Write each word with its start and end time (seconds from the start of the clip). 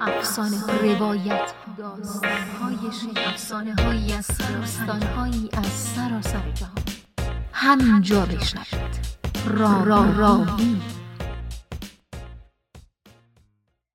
افسانه 0.00 0.66
روایت 0.66 1.52
داستان 1.78 2.32
های 2.32 2.76
افسانه 3.26 3.74
هایی 3.74 4.12
از 4.12 4.26
داستان 4.26 5.02
هایی 5.02 5.50
از 5.52 5.66
سراسر 5.66 6.50
جهان. 6.54 6.84
همینجا 7.52 8.26
بشنوید. 8.26 9.04
را 9.46 9.82
را 9.84 10.12
راوی 10.16 10.80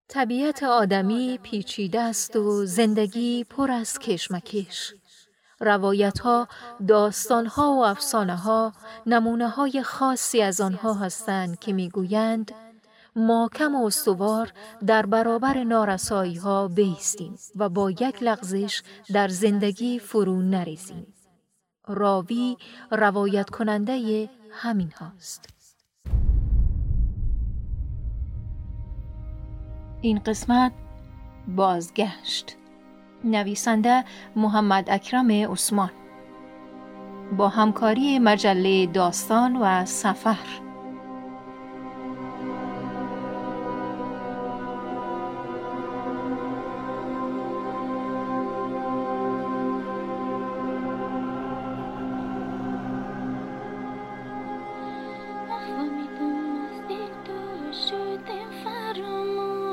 طبیعت 0.07 0.63
آدمی 0.63 1.39
پیچیده 1.43 2.01
است 2.01 2.35
و 2.35 2.65
زندگی 2.65 3.43
پر 3.43 3.71
از 3.71 3.99
کشمکش. 3.99 4.93
روایت 5.59 6.19
ها، 6.19 6.47
داستان 6.87 7.45
ها 7.45 7.71
و 7.71 7.85
افسانه 7.85 8.35
ها 8.35 8.73
نمونه 9.05 9.49
های 9.49 9.83
خاصی 9.83 10.41
از 10.41 10.61
آنها 10.61 10.93
هستند 10.93 11.59
که 11.59 11.73
می‌گویند 11.73 12.51
کم 13.53 13.75
و 13.75 13.85
استوار 13.85 14.53
در 14.85 15.05
برابر 15.05 15.63
نارسایی 15.63 16.35
ها 16.35 16.67
بیستیم 16.67 17.35
و 17.55 17.69
با 17.69 17.91
یک 17.91 18.23
لغزش 18.23 18.81
در 19.13 19.27
زندگی 19.27 19.99
فرو 19.99 20.41
نریزیم. 20.41 21.13
راوی 21.87 22.57
روایت 22.91 23.49
کننده 23.49 24.29
همین 24.51 24.91
هاست. 24.91 25.49
این 30.01 30.19
قسمت 30.19 30.71
بازگشت 31.47 32.55
نویسنده 33.23 34.03
محمد 34.35 34.89
اکرم 34.89 35.31
عثمان 35.31 35.91
با 37.37 37.49
همکاری 37.49 38.19
مجله 38.19 38.85
داستان 38.85 39.55
و 39.55 39.85
سفر 39.85 40.68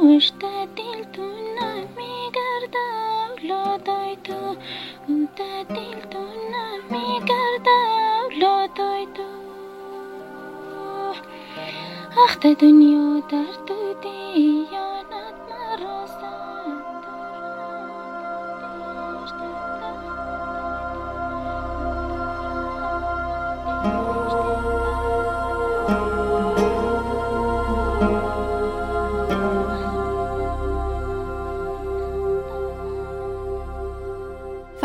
مشتتل 0.03 1.05
تنامي 1.15 2.15
قردا 2.37 2.89
لو 3.49 3.77
تويتو 3.77 4.55
مشتتل 5.09 6.01
تنامي 6.11 7.19
قردا 7.29 7.81
لو 8.41 8.67
تويتو 8.77 9.31
أخت 12.25 12.47
دنيا 12.47 13.23
درتو 13.31 13.93
دي 14.03 14.56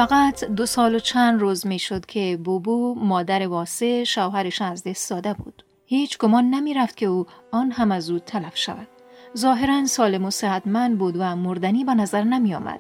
فقط 0.01 0.43
دو 0.43 0.65
سال 0.65 0.95
و 0.95 0.99
چند 0.99 1.41
روز 1.41 1.67
می 1.67 1.79
شد 1.79 2.05
که 2.05 2.39
بوبو 2.43 2.95
مادر 2.95 3.47
واسه 3.47 4.03
شوهرش 4.03 4.61
از 4.61 4.83
دست 4.83 5.09
داده 5.09 5.33
بود. 5.33 5.63
هیچ 5.85 6.17
گمان 6.17 6.49
نمی 6.49 6.73
رفت 6.73 6.97
که 6.97 7.05
او 7.05 7.25
آن 7.51 7.71
هم 7.71 7.91
از 7.91 8.09
او 8.09 8.19
تلف 8.19 8.57
شود. 8.57 8.87
ظاهرا 9.37 9.85
سالم 9.85 10.25
و 10.25 10.31
صحتمند 10.31 10.97
بود 10.97 11.15
و 11.19 11.35
مردنی 11.35 11.83
به 11.83 11.93
نظر 11.93 12.23
نمی 12.23 12.55
آمد. 12.55 12.79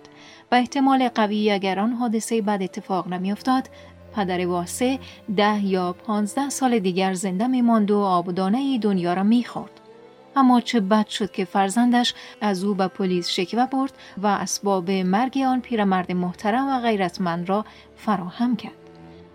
به 0.49 0.57
احتمال 0.57 1.09
قوی 1.09 1.51
اگر 1.51 1.79
آن 1.79 1.93
حادثه 1.93 2.41
بد 2.41 2.63
اتفاق 2.63 3.07
نمی 3.07 3.31
افتاد، 3.31 3.69
پدر 4.15 4.47
واسه 4.47 4.99
ده 5.37 5.65
یا 5.65 5.93
پانزده 5.93 6.49
سال 6.49 6.79
دیگر 6.79 7.13
زنده 7.13 7.47
می 7.47 7.61
ماند 7.61 7.91
و 7.91 7.99
آبدانه 7.99 8.77
دنیا 8.77 9.13
را 9.13 9.23
می 9.23 9.43
خورد. 9.43 9.80
اما 10.35 10.61
چه 10.61 10.79
بد 10.79 11.07
شد 11.07 11.31
که 11.31 11.45
فرزندش 11.45 12.13
از 12.41 12.63
او 12.63 12.73
به 12.73 12.87
پلیس 12.87 13.29
شکوه 13.29 13.65
برد 13.65 13.93
و 14.17 14.27
اسباب 14.27 14.91
مرگ 14.91 15.37
آن 15.37 15.61
پیرمرد 15.61 16.11
محترم 16.11 16.67
و 16.67 16.79
غیرتمند 16.79 17.49
را 17.49 17.65
فراهم 17.95 18.55
کرد. 18.55 18.71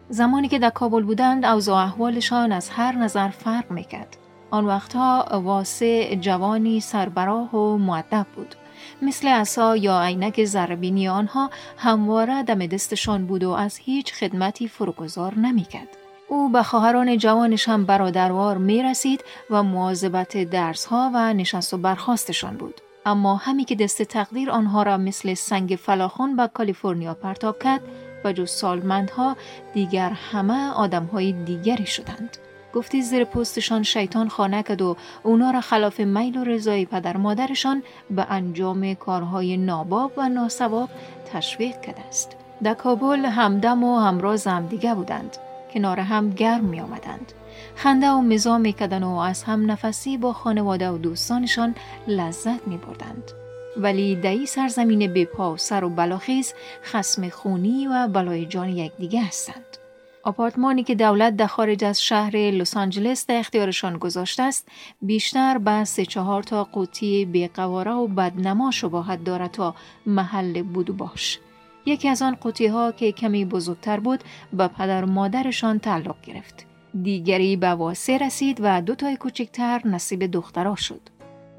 زمانی 0.09 0.49
که 0.49 0.59
در 0.59 0.71
کابل 0.71 1.03
بودند 1.03 1.45
اوضاع 1.45 1.85
احوالشان 1.85 2.53
از 2.53 2.71
هر 2.71 2.93
نظر 2.93 3.29
فرق 3.29 3.71
می‌کرد. 3.71 4.17
آن 4.51 4.65
وقتها 4.65 5.41
واسه 5.45 6.17
جوانی 6.17 6.81
سربراه 6.81 7.57
و 7.57 7.79
معدب 7.79 8.27
بود. 8.37 8.55
مثل 9.03 9.29
عصا 9.29 9.77
یا 9.77 10.03
عینک 10.03 10.45
زربینی 10.45 11.09
آنها 11.09 11.51
همواره 11.79 12.43
دم 12.43 12.67
دستشان 12.67 13.27
بود 13.27 13.45
و 13.45 13.51
از 13.51 13.77
هیچ 13.77 14.15
خدمتی 14.15 14.69
فروگذار 14.69 15.35
نمی‌کرد. 15.35 15.97
او 16.29 16.49
به 16.49 16.63
خواهران 16.63 17.19
جوانش 17.19 17.69
هم 17.69 17.85
برادروار 17.85 18.59
می 18.59 18.83
رسید 18.83 19.25
و 19.51 19.63
مواظبت 19.63 20.51
درسها 20.51 21.11
و 21.15 21.33
نشست 21.33 21.75
و 21.75 21.79
برخواستشان 21.79 22.57
بود. 22.57 22.81
اما 23.07 23.37
همی 23.37 23.65
که 23.65 23.75
دست 23.75 24.03
تقدیر 24.03 24.51
آنها 24.51 24.83
را 24.83 24.97
مثل 24.97 25.35
سنگ 25.35 25.79
فلاخون 25.83 26.37
به 26.37 26.51
کالیفرنیا 26.55 27.15
پرتاب 27.15 27.63
کرد 27.63 27.81
و 28.25 28.33
جز 28.33 28.51
سالمندها 28.51 29.37
دیگر 29.75 30.11
همه 30.11 30.71
آدمهای 30.71 31.33
دیگری 31.33 31.87
شدند. 31.87 32.37
گفتی 32.75 33.03
زیر 33.03 33.25
پستشان 33.25 33.83
شیطان 33.83 34.29
خانه 34.29 34.63
کد 34.63 34.83
و 34.83 34.97
اونا 35.23 35.51
را 35.51 35.61
خلاف 35.61 36.01
میل 36.01 36.37
و 36.37 36.45
رضای 36.45 36.87
پدر 36.87 37.17
مادرشان 37.17 37.83
به 38.11 38.27
انجام 38.31 38.95
کارهای 38.95 39.57
ناباب 39.57 40.13
و 40.17 40.29
ناسواب 40.29 40.89
تشویق 41.33 41.81
کرده 41.81 42.01
است. 42.09 42.37
در 42.63 42.75
کابل 42.75 43.25
همدم 43.25 43.85
و 43.85 43.99
همراز 43.99 44.47
هم 44.47 44.67
دیگه 44.67 44.95
بودند. 44.95 45.37
کنار 45.77 46.01
هم 46.01 46.31
گرم 46.31 46.65
می 46.65 46.81
آمدند. 46.81 47.33
خنده 47.75 48.11
و 48.11 48.21
مزا 48.21 48.59
می 48.59 48.73
کدن 48.73 49.03
و 49.03 49.17
از 49.17 49.43
هم 49.43 49.71
نفسی 49.71 50.17
با 50.17 50.33
خانواده 50.33 50.91
و 50.91 50.99
دوستانشان 50.99 51.75
لذت 52.07 52.69
می 52.69 52.77
بردند. 52.77 53.31
ولی 53.77 54.17
دهی 54.17 54.47
سرزمین 54.47 55.13
بپا 55.13 55.53
و 55.53 55.57
سر 55.57 55.85
و 55.85 55.89
بلاخیز 55.89 56.55
خسم 56.83 57.29
خونی 57.29 57.87
و 57.87 58.09
بلای 58.09 58.47
جان 58.47 58.69
یکدیگه 58.69 59.23
هستند. 59.23 59.77
آپارتمانی 60.23 60.85
که 60.85 60.95
دولت 60.95 61.37
در 61.37 61.47
خارج 61.47 61.85
از 61.85 62.03
شهر 62.03 62.37
لس 62.37 62.77
آنجلس 62.77 63.27
در 63.27 63.39
اختیارشان 63.39 63.99
گذاشته 63.99 64.43
است 64.43 64.69
بیشتر 65.03 65.59
به 65.59 65.85
سه 65.85 66.05
چهار 66.05 66.43
تا 66.43 66.65
قوطی 66.65 67.25
بیقواره 67.25 67.93
و 67.93 68.07
بدنما 68.07 68.71
شباهت 68.71 69.25
دارد 69.25 69.51
تا 69.51 69.75
محل 70.07 70.63
بود 70.63 70.97
باش 70.97 71.39
یکی 71.87 72.09
از 72.09 72.23
آن 72.23 72.35
قوطی 72.35 72.67
ها 72.67 72.93
که 72.93 73.13
کمی 73.13 73.45
بزرگتر 73.45 74.01
بود 74.01 74.25
به 74.53 74.69
پدر 74.69 75.05
و 75.05 75.07
مادرشان 75.07 75.79
تعلق 75.79 76.17
گرفت 76.23 76.67
دیگری 77.03 77.57
به 77.57 77.69
واسه 77.69 78.19
رسید 78.19 78.59
و 78.63 78.83
دو 78.83 78.95
تای 78.95 79.17
کوچکتر 79.17 79.81
نصیب 79.85 80.27
دخترها 80.27 80.75
شد 80.77 81.01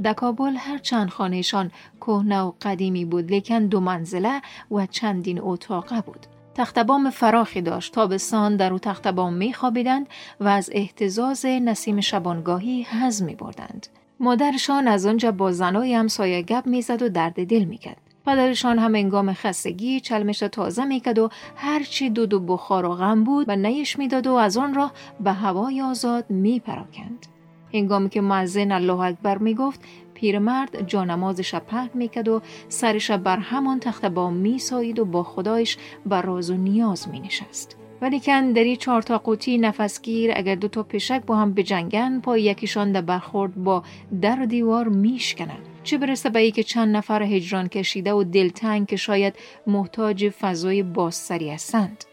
در 0.03 0.15
هر 0.57 0.77
چند 0.77 1.09
خانهشان 1.09 1.71
کهنه 2.01 2.39
و 2.41 2.53
قدیمی 2.61 3.05
بود 3.05 3.31
لیکن 3.31 3.65
دو 3.65 3.79
منزله 3.79 4.41
و 4.71 4.85
چندین 4.85 5.39
اتاقه 5.41 6.01
بود. 6.01 6.27
تختبام 6.55 7.09
فراخی 7.09 7.61
داشت 7.61 7.93
تابستان 7.93 8.55
در 8.55 8.73
او 8.73 8.79
تختبام 8.79 9.33
می 9.33 9.53
خوابیدند 9.53 10.07
و 10.39 10.47
از 10.47 10.69
احتزاز 10.73 11.45
نسیم 11.45 12.01
شبانگاهی 12.01 12.81
هز 12.81 13.21
می 13.23 13.35
بردند. 13.35 13.87
مادرشان 14.19 14.87
از 14.87 15.05
آنجا 15.05 15.31
با 15.31 15.51
زنای 15.51 15.93
هم 15.93 16.07
سایه 16.07 16.41
گپ 16.41 16.67
می‌زد 16.67 17.01
و 17.01 17.09
درد 17.09 17.47
دل 17.47 17.63
می‌کرد. 17.63 18.06
پدرشان 18.27 18.79
هم 18.79 18.95
انگام 18.95 19.33
خستگی 19.33 19.99
چلمش 19.99 20.39
تازه 20.39 20.85
می‌کرد 20.85 21.19
و 21.19 21.29
هرچی 21.55 22.09
دود 22.09 22.33
و 22.33 22.39
بخار 22.39 22.85
و 22.85 22.95
غم 22.95 23.23
بود 23.23 23.45
و 23.49 23.55
نیش 23.55 23.99
می‌داد 23.99 24.27
و 24.27 24.33
از 24.33 24.57
آن 24.57 24.73
راه 24.73 24.91
به 25.19 25.31
هوای 25.31 25.81
آزاد 25.81 26.29
میپراکند. 26.29 27.25
هنگامی 27.73 28.09
که 28.09 28.21
معزن 28.21 28.71
الله 28.71 28.99
اکبر 28.99 29.37
می 29.37 29.55
گفت 29.55 29.79
پیرمرد 30.13 30.87
جانماز 30.87 31.39
شب 31.39 31.63
پهن 31.67 31.89
می‌کرد 31.93 32.27
و 32.27 32.41
سرش 32.69 33.11
بر 33.11 33.37
همان 33.37 33.79
تخت 33.79 34.05
با 34.05 34.29
می 34.29 34.59
سایید 34.59 34.99
و 34.99 35.05
با 35.05 35.23
خدایش 35.23 35.77
بر 36.05 36.21
راز 36.21 36.49
و 36.49 36.57
نیاز 36.57 37.09
می 37.09 37.19
نشست. 37.19 37.77
ولیکن 38.01 38.51
دری 38.51 38.77
چهار 38.77 39.01
تا 39.01 39.17
قوطی 39.17 39.57
نفسگیر 39.57 40.31
اگر 40.35 40.55
دو 40.55 40.67
تا 40.67 40.83
پشک 40.83 41.21
با 41.25 41.35
هم 41.35 41.53
بجنگن 41.53 42.19
پای 42.19 42.41
یکیشان 42.41 42.91
در 42.91 43.01
برخورد 43.01 43.55
با 43.55 43.83
در 44.21 44.41
و 44.41 44.45
دیوار 44.45 44.87
میشکنن 44.87 45.59
چه 45.87 45.97
برسه 45.97 46.29
به 46.29 46.51
که 46.51 46.63
چند 46.63 46.95
نفر 46.95 47.23
هجران 47.23 47.67
کشیده 47.67 48.13
و 48.13 48.23
دلتنگ 48.23 48.87
که 48.87 48.95
شاید 48.95 49.35
محتاج 49.67 50.29
فضای 50.29 50.83
بازسری 50.83 51.49
هستند 51.49 52.03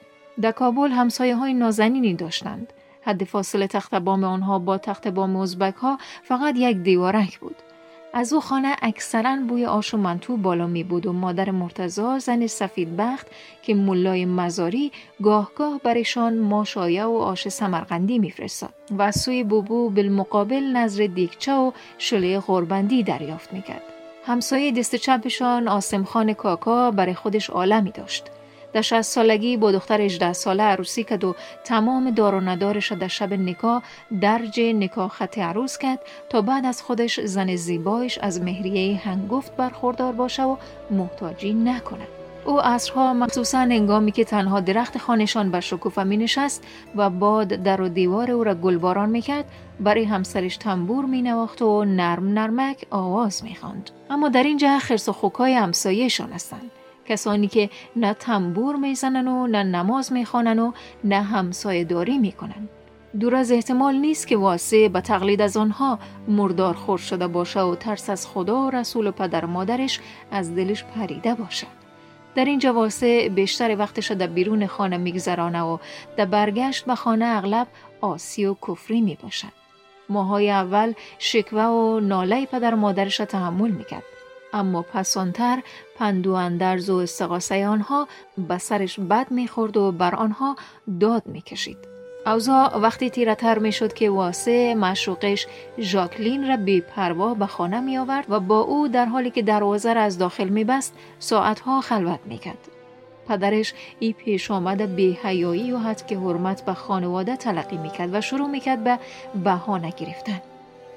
در 0.41 0.53
کابل 0.53 0.89
همسایه 0.89 1.37
های 1.37 1.55
نازنینی 1.55 2.15
داشتند 2.15 2.73
حد 3.03 3.25
فاصله 3.25 3.67
تخت 3.67 3.95
بام 3.95 4.25
آنها 4.25 4.59
با 4.59 4.79
تخت 4.79 5.09
بام 5.09 5.37
ازبک 5.37 5.75
ها 5.75 5.99
فقط 6.23 6.55
یک 6.57 6.77
دیوارک 6.77 7.39
بود. 7.39 7.57
از 8.17 8.33
او 8.33 8.41
خانه 8.41 8.77
اکثرا 8.83 9.37
بوی 9.49 9.67
آش 9.67 9.95
و 9.95 9.97
منتو 9.97 10.37
بالا 10.37 10.67
می 10.67 10.85
بود 10.85 11.07
و 11.07 11.13
مادر 11.13 11.51
مرتزا 11.51 12.19
زن 12.19 12.47
سفید 12.47 12.97
بخت 12.97 13.27
که 13.63 13.75
ملای 13.75 14.25
مزاری 14.25 14.93
گاه 15.23 15.51
گاه 15.57 15.81
برشان 15.85 16.39
ماشایه 16.39 17.05
و 17.05 17.17
آش 17.17 17.49
سمرقندی 17.49 18.19
میفرستاد 18.19 18.75
و 18.99 19.13
سوی 19.13 19.45
بوبو 19.45 19.91
بالمقابل 19.91 20.63
نظر 20.63 21.07
دیکچه 21.07 21.53
و 21.53 21.73
شله 21.99 22.41
غربندی 22.41 23.03
دریافت 23.03 23.53
می‌کرد. 23.53 23.83
همسایه 24.27 24.73
دست 24.73 24.97
چپشان 24.97 25.69
آسم 25.69 26.05
خان 26.05 26.33
کاکا 26.33 26.91
برای 26.91 27.15
خودش 27.15 27.51
عالمی 27.51 27.91
داشت. 27.91 28.25
در 28.75 28.83
60 28.83 29.03
سالگی 29.03 29.57
با 29.57 29.73
دختر 29.73 30.01
18 30.01 30.33
ساله 30.33 30.63
عروسی 30.63 31.05
کرد 31.05 31.25
و 31.25 31.35
تمام 31.65 32.11
دار 32.11 32.35
و 32.35 32.41
ندارش 32.41 32.93
در 32.93 33.09
شب 33.09 33.33
نکاح 33.33 33.83
درج 34.21 34.61
نکاح 34.61 35.09
خط 35.09 35.39
عروس 35.39 35.79
کرد 35.79 35.99
تا 36.29 36.43
بعد 36.43 36.67
از 36.67 36.83
خودش 36.83 37.21
زن 37.21 37.57
زیبایش 37.57 38.19
از 38.19 38.41
مهریه 38.41 38.97
هنگفت 38.99 39.57
برخوردار 39.57 40.13
باشه 40.13 40.43
و 40.43 40.57
محتاجی 40.91 41.55
نکنه. 41.55 42.07
او 42.45 42.61
عصرها 42.61 43.15
مخصوصا 43.15 43.59
انگامی 43.59 44.13
که 44.13 44.25
تنها 44.25 44.61
درخت 44.61 44.99
خانشان 44.99 45.51
بر 45.51 45.61
شکوفه 45.61 46.05
می 46.05 46.17
نشست 46.17 46.65
و 46.97 47.11
باد 47.11 47.49
در 47.49 47.81
و 47.81 47.89
دیوار 47.89 48.31
او 48.31 48.45
را 48.45 48.55
گلباران 48.55 49.11
می 49.11 49.21
کرد 49.21 49.45
برای 49.81 50.05
همسرش 50.05 50.57
تنبور 50.57 51.05
می 51.05 51.23
نواخت 51.23 51.63
و 51.63 51.85
نرم 51.85 52.29
نرمک 52.29 52.87
آواز 52.91 53.45
می 53.45 53.55
خاند. 53.55 53.91
اما 54.11 54.29
در 54.29 54.43
اینجا 54.43 54.79
خرس 54.79 55.09
و 55.09 55.13
خوکای 55.13 55.55
همسایهشان 55.55 56.33
هستند. 56.33 56.71
کسانی 57.07 57.49
که 57.49 57.71
نه 57.97 58.15
تنبور 58.15 58.77
می‌زنن 58.77 59.29
و 59.29 59.47
نه 59.47 59.63
نماز 59.63 60.13
می‌خوانن 60.13 60.59
و 60.59 60.73
نه 61.05 61.23
همسایه 61.23 61.85
داری 61.85 62.19
می‌کنن. 62.19 62.69
دور 63.21 63.35
از 63.35 63.53
احتمال 63.53 63.95
نیست 63.95 64.27
که 64.27 64.37
واسه 64.37 64.89
به 64.89 65.01
تقلید 65.01 65.43
از 65.43 65.57
آنها 65.57 65.99
مردار 66.29 66.75
خور 66.75 66.99
شده 66.99 67.27
باشه 67.27 67.61
و 67.61 67.75
ترس 67.75 68.11
از 68.11 68.27
خدا 68.27 68.63
و 68.63 68.71
رسول 68.71 69.07
و 69.07 69.13
پدر 69.13 69.45
مادرش 69.45 70.01
از 70.31 70.55
دلش 70.55 70.85
پریده 70.85 71.35
باشه. 71.35 71.67
در 72.35 72.45
این 72.45 72.71
واسه 72.71 73.29
بیشتر 73.29 73.77
وقتش 73.79 74.11
در 74.11 74.27
بیرون 74.27 74.67
خانه 74.67 74.97
میگذرانه 74.97 75.63
و 75.63 75.79
در 76.17 76.25
برگشت 76.25 76.85
به 76.85 76.95
خانه 76.95 77.25
اغلب 77.25 77.67
آسی 78.01 78.47
و 78.47 78.55
کفری 78.69 79.01
می 79.01 79.19
باشد. 79.23 79.53
ماهای 80.09 80.51
اول 80.51 80.93
شکوه 81.19 81.63
و 81.63 82.01
ناله 82.01 82.47
پدر 82.47 82.75
مادرش 82.75 83.21
را 83.21 83.27
تحمل 83.27 83.71
می‌کرد. 83.71 84.03
اما 84.55 84.83
پسانتر 84.83 85.63
پندو 85.99 86.33
اندرز 86.33 86.91
و 86.91 86.97
استقاسه 86.97 87.67
آنها 87.67 88.09
به 88.49 88.59
سرش 88.59 89.01
بد 89.01 89.31
می‌خورد 89.31 89.77
و 89.77 89.93
بر 89.93 90.15
آنها 90.15 90.57
داد 91.01 91.23
می‌کشید. 91.27 91.95
اوزا 92.27 92.81
وقتی 92.83 93.11
تیرتر 93.11 93.59
می 93.59 93.73
شد 93.73 93.93
که 93.93 94.11
واسه 94.11 94.75
مشوقش 94.75 95.47
ژاکلین 95.79 96.49
را 96.49 96.57
بی 96.57 96.81
پروا 96.81 97.35
به 97.35 97.47
خانه 97.47 97.81
می 97.81 97.99
آورد 97.99 98.25
و 98.29 98.41
با 98.41 98.61
او 98.61 98.89
در 98.89 99.05
حالی 99.05 99.31
که 99.31 99.43
دروازه 99.43 99.93
را 99.93 100.03
از 100.03 100.19
داخل 100.19 100.49
می 100.49 100.65
بست 100.65 100.95
ساعتها 101.19 101.81
خلوت 101.81 102.21
می 102.25 102.39
کرد. 102.39 102.69
پدرش 103.29 103.75
ای 103.99 104.13
پیش 104.13 104.51
آمده 104.51 104.87
بی 104.87 105.19
حیایی 105.23 105.73
و 105.73 105.79
حد 105.79 106.07
که 106.07 106.19
حرمت 106.19 106.65
به 106.65 106.75
خانواده 106.75 107.37
تلقی 107.37 107.77
می 107.77 107.91
کرد 107.91 108.15
و 108.15 108.21
شروع 108.21 108.49
می 108.49 108.61
کرد 108.61 108.85
به 108.85 108.99
بهانه 109.45 109.91
گرفتن. 109.91 110.41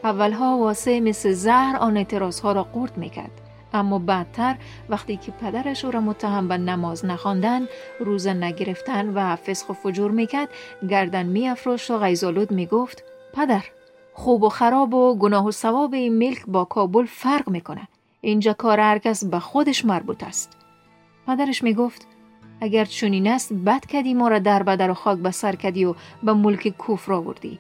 اولها 0.03 0.57
واسه 0.57 0.99
مثل 0.99 1.31
زهر 1.31 1.77
آن 1.79 1.97
اعتراض 1.97 2.39
ها 2.39 2.51
را 2.51 2.63
قورت 2.63 2.97
می 2.97 3.09
کرد. 3.09 3.46
اما 3.73 3.99
بعدتر 3.99 4.55
وقتی 4.89 5.17
که 5.17 5.31
پدرش 5.31 5.85
او 5.85 5.91
را 5.91 6.01
متهم 6.01 6.47
به 6.47 6.57
نماز 6.57 7.05
نخواندن 7.05 7.67
روزه 7.99 8.33
نگرفتن 8.33 9.09
و 9.09 9.35
فسخ 9.35 9.69
و 9.69 9.73
فجور 9.73 10.11
می‌کرد 10.11 10.49
گردن 10.89 11.25
میافراشت 11.25 11.91
و 11.91 11.97
غیزالود 11.97 12.51
می‌گفت 12.51 13.03
پدر 13.33 13.63
خوب 14.13 14.43
و 14.43 14.49
خراب 14.49 14.93
و 14.93 15.15
گناه 15.15 15.45
و 15.45 15.51
ثواب 15.51 15.93
این 15.93 16.17
ملک 16.17 16.45
با 16.47 16.65
کابل 16.65 17.05
فرق 17.05 17.49
می‌کنه. 17.49 17.87
اینجا 18.21 18.53
کار 18.53 18.79
هرکس 18.79 19.23
به 19.23 19.39
خودش 19.39 19.85
مربوط 19.85 20.23
است. 20.23 20.57
پدرش 21.27 21.63
می‌گفت 21.63 22.07
اگر 22.61 22.85
چنین 22.85 23.27
است 23.27 23.53
بد 23.53 23.85
کدی 23.85 24.13
ما 24.13 24.27
را 24.27 24.39
در 24.39 24.63
بدر 24.63 24.91
و 24.91 24.93
خاک 24.93 25.19
به 25.19 25.31
سر 25.31 25.55
کدی 25.55 25.85
و 25.85 25.95
به 26.23 26.33
ملک 26.33 26.67
کوفر 26.67 27.13
آوردی. 27.13 27.59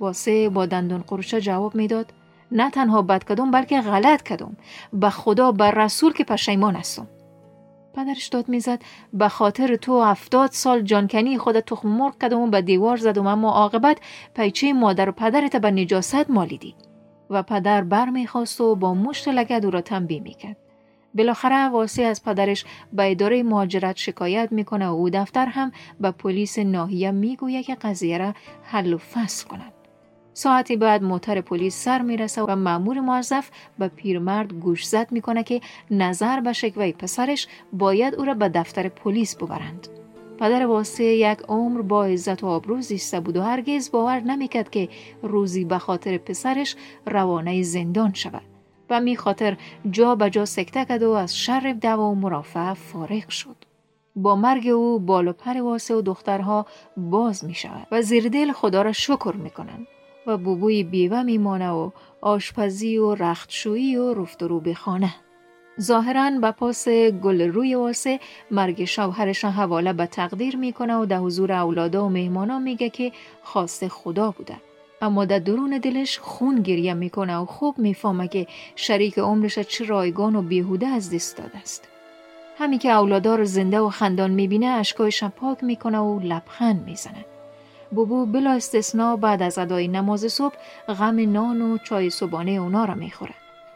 واسه 0.00 0.48
با 0.48 0.66
دندون 0.66 1.04
قرشه 1.06 1.40
جواب 1.40 1.74
می‌داد 1.74 2.12
نه 2.52 2.70
تنها 2.70 3.02
بد 3.02 3.24
کدوم 3.24 3.50
بلکه 3.50 3.80
غلط 3.80 4.22
کدوم 4.22 4.56
به 4.92 5.10
خدا 5.10 5.52
بر 5.52 5.70
رسول 5.70 6.12
که 6.12 6.24
پشیمان 6.24 6.74
هستم. 6.74 7.06
پدرش 7.94 8.26
داد 8.26 8.48
می‌زد 8.48 8.82
به 9.12 9.28
خاطر 9.28 9.76
تو 9.76 9.92
افتاد 9.92 10.50
سال 10.50 10.80
جانکنی 10.80 11.38
خود 11.38 11.60
تخم 11.60 11.88
مرغ 11.88 12.18
کدم 12.18 12.40
و 12.40 12.46
به 12.46 12.62
دیوار 12.62 12.96
زدم 12.96 13.26
اما 13.26 13.50
عاقبت 13.50 13.98
پیچه 14.34 14.72
مادر 14.72 15.08
و 15.08 15.12
پدرت 15.12 15.56
به 15.56 15.70
نجاست 15.70 16.30
مالیدی. 16.30 16.74
و 17.30 17.42
پدر 17.42 17.84
بر 17.84 18.10
می‌خواست 18.10 18.60
و 18.60 18.74
با 18.74 18.94
مشت 18.94 19.28
لگد 19.28 19.64
او 19.64 19.70
را 19.70 19.80
تنبیه 19.80 20.20
می‌کرد. 20.20 20.56
بالاخره 21.14 21.68
واسی 21.68 22.04
از 22.04 22.24
پدرش 22.24 22.64
به 22.92 23.10
اداره 23.10 23.42
مهاجرت 23.42 23.96
شکایت 23.96 24.52
می‌کنه 24.52 24.86
و 24.86 24.92
او 24.92 25.10
دفتر 25.10 25.46
هم 25.46 25.72
به 26.00 26.10
پلیس 26.10 26.58
ناحیه 26.58 27.10
می‌گوید 27.10 27.64
که 27.64 27.74
قضیه 27.74 28.18
را 28.18 28.34
حل 28.62 28.92
و 28.92 28.98
فصل 28.98 29.48
کنند 29.48 29.73
ساعتی 30.34 30.76
بعد 30.76 31.02
موتر 31.02 31.40
پلیس 31.40 31.84
سر 31.84 32.02
می‌رسه 32.02 32.42
و 32.42 32.56
مأمور 32.56 33.00
موظف 33.00 33.50
به 33.78 33.88
پیرمرد 33.88 34.52
گوش 34.52 34.86
زد 34.86 35.12
می‌کنه 35.12 35.42
که 35.44 35.60
نظر 35.90 36.40
به 36.40 36.52
شکوه 36.52 36.92
پسرش 36.92 37.46
باید 37.72 38.14
او 38.14 38.24
را 38.24 38.34
به 38.34 38.48
دفتر 38.48 38.88
پلیس 38.88 39.36
ببرند. 39.36 39.88
پدر 40.38 40.66
واسه 40.66 41.04
یک 41.04 41.38
عمر 41.38 41.82
با 41.82 42.04
عزت 42.04 42.44
و 42.44 42.46
آبرو 42.46 42.80
زیسته 42.80 43.20
بود 43.20 43.36
و 43.36 43.42
هرگز 43.42 43.90
باور 43.90 44.20
نمی‌کرد 44.20 44.70
که 44.70 44.88
روزی 45.22 45.64
به 45.64 45.78
خاطر 45.78 46.18
پسرش 46.18 46.76
روانه 47.06 47.62
زندان 47.62 48.12
شود 48.14 48.42
و 48.90 49.00
می 49.00 49.16
خاطر 49.16 49.56
جا 49.90 50.14
به 50.14 50.30
جا 50.30 50.44
سکته 50.44 50.84
کرد 50.84 51.02
و 51.02 51.10
از 51.10 51.36
شر 51.36 51.76
دوا 51.80 52.10
و 52.10 52.14
مرافع 52.14 52.74
فارغ 52.74 53.28
شد. 53.28 53.56
با 54.16 54.36
مرگ 54.36 54.68
او 54.68 54.98
بال 54.98 55.28
و 55.28 55.32
پر 55.32 55.60
واسه 55.60 55.94
و 55.94 56.02
دخترها 56.02 56.66
باز 56.96 57.44
می 57.44 57.54
شود 57.54 57.86
و 57.92 58.02
زیر 58.02 58.28
دل 58.28 58.52
خدا 58.52 58.82
را 58.82 58.92
شکر 58.92 59.34
می 59.36 59.50
کنند. 59.50 59.86
و 60.26 60.36
بوبوی 60.38 60.82
بیوه 60.82 61.22
میمانه 61.22 61.70
و 61.70 61.90
آشپزی 62.20 62.98
و 62.98 63.14
رختشویی 63.14 63.96
و 63.96 64.14
رفت 64.14 64.42
رو 64.42 64.60
به 64.60 64.74
خانه. 64.74 65.14
ظاهرا 65.80 66.30
به 66.30 66.50
پاس 66.50 66.88
گل 66.88 67.40
روی 67.40 67.74
واسه 67.74 68.20
مرگ 68.50 68.84
شوهرش 68.84 69.44
حواله 69.44 69.92
به 69.92 70.06
تقدیر 70.06 70.56
می‌کنه 70.56 70.96
و 70.96 71.06
در 71.06 71.18
حضور 71.18 71.52
اولادا 71.52 72.06
و 72.06 72.08
مهمانا 72.08 72.58
میگه 72.58 72.90
که 72.90 73.12
خواست 73.42 73.88
خدا 73.88 74.30
بوده. 74.30 74.56
اما 75.02 75.24
در 75.24 75.38
درون 75.38 75.78
دلش 75.78 76.18
خون 76.18 76.62
گریه 76.62 76.94
می‌کنه 76.94 77.36
و 77.36 77.44
خوب 77.44 77.78
می‌فهمه 77.78 78.28
که 78.28 78.46
شریک 78.76 79.18
عمرش 79.18 79.58
چه 79.58 79.84
رایگان 79.84 80.36
و 80.36 80.42
بیهوده 80.42 80.86
از 80.86 81.14
دست 81.14 81.36
داده 81.36 81.58
است. 81.58 81.88
همین 82.58 82.78
که 82.78 82.90
اولادا 82.90 83.44
زنده 83.44 83.80
و 83.80 83.88
خندان 83.90 84.30
می‌بینه 84.30 84.66
اشکایش 84.66 85.24
پاک 85.24 85.64
می‌کنه 85.64 85.98
و 85.98 86.20
لبخند 86.20 86.84
می‌زنه. 86.84 87.24
بوبو 87.94 88.26
بلا 88.26 88.52
استثنا 88.52 89.16
بعد 89.16 89.42
از 89.42 89.58
ادای 89.58 89.88
نماز 89.88 90.32
صبح 90.32 90.54
غم 90.88 91.32
نان 91.32 91.62
و 91.62 91.78
چای 91.78 92.10
صبحانه 92.10 92.50
اونا 92.50 92.84
را 92.84 92.94
می‌خوره. 92.94 93.34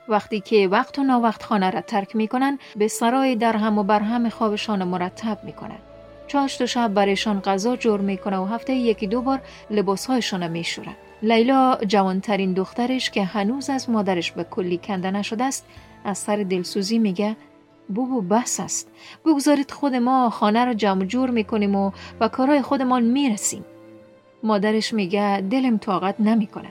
وقتی 0.08 0.40
که 0.40 0.68
وقت 0.68 0.98
و 0.98 1.02
ناوقت 1.02 1.42
خانه 1.42 1.70
را 1.70 1.80
ترک 1.80 2.16
می‌کنن 2.16 2.58
به 2.76 2.88
سرای 2.88 3.36
در 3.36 3.56
هم 3.56 3.78
و 3.78 3.82
بر 3.82 4.00
هم 4.00 4.28
خوابشان 4.28 4.84
مرتب 4.84 5.38
می‌کنن. 5.44 5.78
چاشت 6.26 6.62
و 6.62 6.66
شب 6.66 6.94
برایشان 6.94 7.40
غذا 7.40 7.76
جور 7.76 8.00
می‌کنه 8.00 8.38
و 8.38 8.44
هفته 8.44 8.74
یکی 8.74 9.06
دو 9.06 9.22
بار 9.22 9.40
لباسهایشان 9.70 10.40
را 10.40 10.48
میشوره. 10.48 10.96
لیلا 11.22 11.78
جوانترین 11.86 12.52
دخترش 12.52 13.10
که 13.10 13.24
هنوز 13.24 13.70
از 13.70 13.90
مادرش 13.90 14.32
به 14.32 14.44
کلی 14.44 14.78
کنده 14.78 15.10
نشده 15.10 15.44
است 15.44 15.66
از 16.04 16.18
سر 16.18 16.36
دلسوزی 16.36 16.98
میگه 16.98 17.36
بوبو 17.88 18.20
بس 18.22 18.60
است 18.60 18.90
بگذارید 19.26 19.70
خود 19.70 19.94
ما 19.94 20.30
خانه 20.30 20.64
را 20.64 20.74
جمع 20.74 21.04
جور 21.04 21.30
می‌کنیم 21.30 21.76
و 21.76 21.90
به 22.18 22.28
کارهای 22.28 22.62
خودمان 22.62 23.02
می‌رسیم 23.02 23.64
مادرش 24.42 24.94
میگه 24.94 25.40
دلم 25.50 25.78
طاقت 25.78 26.20
نمی‌کنه. 26.20 26.68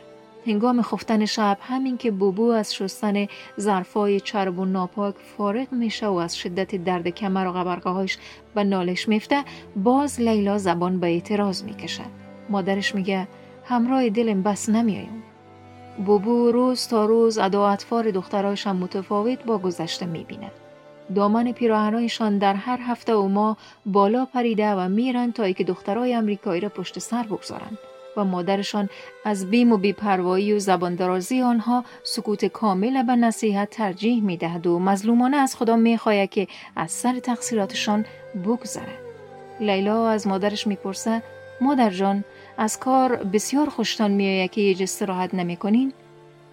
هنگام 0.48 0.82
خفتن 0.82 1.26
شب 1.26 1.58
همین 1.62 1.98
که 1.98 2.12
بوبو 2.12 2.50
از 2.50 2.76
شستن 2.76 3.28
ظرفای 3.60 4.20
چرب 4.20 4.60
و 4.60 4.66
ناپاک 4.66 5.16
فارغ 5.38 5.68
میشه 5.72 6.08
و 6.08 6.14
از 6.14 6.38
شدت 6.38 6.76
درد 6.76 7.08
کمر 7.08 7.48
و 7.48 7.52
قبرگاهاش 7.52 8.18
به 8.56 8.64
نالش 8.64 9.08
میفته 9.08 9.44
باز 9.76 10.22
لیلا 10.22 10.58
زبان 10.58 11.00
به 11.00 11.08
اعتراض 11.08 11.64
می‌کشه. 11.64 12.04
مادرش 12.50 12.96
میگه 12.96 13.28
همراه 13.66 14.10
دلم 14.10 14.44
بس 14.44 14.70
نمیایم 14.70 15.24
بوبو 16.06 16.52
روز 16.52 16.88
تا 16.88 17.06
روز 17.06 17.38
ادا 17.38 17.78
دخترایش 18.14 18.68
هم 18.68 18.76
متفاوت 18.76 19.44
با 19.44 19.58
گذشته 19.58 20.06
می‌بینه. 20.06 20.52
دامن 21.16 21.52
پیراهنهایشان 21.52 22.38
در 22.38 22.54
هر 22.54 22.80
هفته 22.82 23.16
و 23.16 23.28
ماه 23.28 23.58
بالا 23.86 24.26
پریده 24.26 24.72
و 24.72 24.90
میرن 24.90 25.32
تا 25.32 25.52
که 25.52 25.64
دخترای 25.64 26.14
امریکایی 26.14 26.62
را 26.62 26.70
پشت 26.70 27.00
سر 27.00 27.24
بگذارند 27.24 27.78
و 28.18 28.24
مادرشان 28.24 28.90
از 29.26 29.50
بیم 29.50 29.72
و 29.72 29.78
بیپروایی 29.78 30.54
و 30.54 30.60
زبان 30.60 30.96
درازی 30.96 31.42
آنها 31.42 31.86
سکوت 32.04 32.46
کامل 32.46 33.04
به 33.04 33.16
نصیحت 33.16 33.70
ترجیح 33.70 34.24
می‌دهد 34.24 34.68
و 34.68 34.80
مظلومانه 34.80 35.38
از 35.38 35.56
خدا 35.56 35.76
می‌خواهد 35.76 36.30
که 36.30 36.48
از 36.76 36.92
سر 36.92 37.20
تقصیراتشان 37.20 38.06
بگذره 38.46 38.98
لیلا 39.60 40.10
از 40.10 40.28
مادرش 40.28 40.68
می‌پرسه 40.68 41.22
مادر 41.62 41.90
جان 41.90 42.24
از 42.58 42.80
کار 42.80 43.16
بسیار 43.16 43.70
خوشتان 43.70 44.12
میآید 44.12 44.52
که 44.52 44.62
یه 44.62 44.76
استراحت 44.80 45.34
نمی‌کنین؟ 45.34 45.94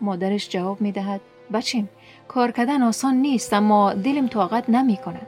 مادرش 0.00 0.48
جواب 0.48 0.80
می‌دهد 0.80 1.20
بچیم 1.52 1.88
کار 2.28 2.50
کردن 2.50 2.82
آسان 2.82 3.14
نیست 3.14 3.52
اما 3.52 3.94
دلم 3.94 4.28
طاقت 4.28 4.70
نمی 4.70 4.96
کند. 4.96 5.26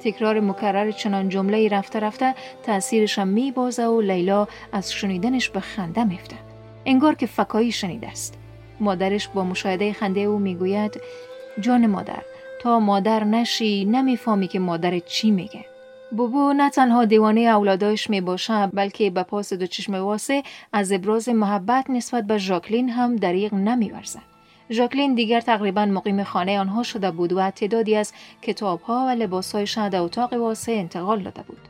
تکرار 0.00 0.40
مکرر 0.40 0.90
چنان 0.90 1.28
جمله 1.28 1.68
رفته 1.68 2.00
رفته 2.00 2.34
تأثیرش 2.62 3.18
می 3.18 3.52
بازه 3.52 3.86
و 3.86 4.00
لیلا 4.00 4.48
از 4.72 4.92
شنیدنش 4.92 5.48
به 5.48 5.60
خنده 5.60 6.04
میفته. 6.04 6.36
انگار 6.86 7.14
که 7.14 7.26
فکایی 7.26 7.72
شنیده 7.72 8.08
است. 8.08 8.38
مادرش 8.80 9.28
با 9.28 9.44
مشاهده 9.44 9.92
خنده 9.92 10.20
او 10.20 10.38
می‌گوید 10.38 11.00
جان 11.60 11.86
مادر 11.86 12.22
تا 12.60 12.80
مادر 12.80 13.24
نشی 13.24 13.84
نمی‌فهمی 13.84 14.48
که 14.48 14.58
مادر 14.58 14.98
چی 14.98 15.30
میگه 15.30 15.64
بوبو 16.16 16.52
نه 16.52 16.70
تنها 16.70 17.04
دیوانه 17.04 17.40
اولادایش 17.40 18.10
می 18.10 18.20
باشه 18.20 18.66
بلکه 18.66 19.10
به 19.10 19.22
پاس 19.22 19.52
دو 19.52 19.66
چشم 19.66 19.94
واسه 19.94 20.42
از 20.72 20.92
ابراز 20.92 21.28
محبت 21.28 21.90
نسبت 21.90 22.24
به 22.24 22.38
ژاکلین 22.38 22.90
هم 22.90 23.16
دریغ 23.16 23.54
نمیورزد. 23.54 24.31
ژاکلین 24.72 25.14
دیگر 25.14 25.40
تقریبا 25.40 25.86
مقیم 25.86 26.24
خانه 26.24 26.60
آنها 26.60 26.82
شده 26.82 27.10
بود 27.10 27.32
و 27.32 27.50
تعدادی 27.50 27.96
از 27.96 28.12
کتابها 28.42 29.06
و 29.08 29.10
لباسهایش 29.10 29.78
در 29.78 30.00
اتاق 30.00 30.32
واسه 30.32 30.72
انتقال 30.72 31.22
داده 31.22 31.42
بود. 31.42 31.68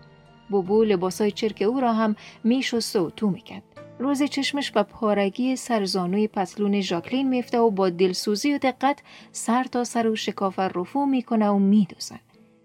بوبو 0.51 0.85
لباسهای 0.85 1.31
چرک 1.31 1.63
او 1.63 1.81
را 1.81 1.93
هم 1.93 2.17
میشست 2.45 2.97
و 2.97 3.11
تو 3.11 3.31
می‌کرد. 3.31 3.63
روز 3.99 4.23
چشمش 4.23 4.71
به 4.71 4.83
پارگی 4.83 5.57
سرزانوی 5.57 6.29
پتلون 6.29 6.81
ژاکلین 6.81 7.29
میفته 7.29 7.59
و 7.59 7.71
با 7.71 7.91
دلسوزی 7.91 8.55
و 8.55 8.59
دقت 8.59 8.99
سر 9.33 9.65
تا 9.65 9.85
سر 9.85 10.07
و 10.07 10.17
شکاف 10.17 10.59
رفو 10.59 11.07
می‌کنه 11.07 11.49
و 11.49 11.59
میدوزد. 11.59 12.21